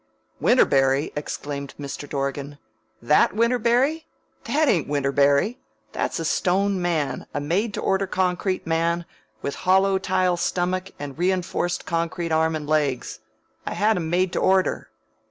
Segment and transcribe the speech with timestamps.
[0.41, 2.09] '""Winterberry?" exclaimed Mr.
[2.09, 2.57] Dorgan.
[3.03, 4.05] "That Winterberry?
[4.45, 5.59] That ain't Winterberry!
[5.91, 9.05] That's a stone man, a made to order concrete man,
[9.43, 13.19] with hollow tile stomach and reinforced concrete arms and legs.
[13.67, 14.89] I had him made to order."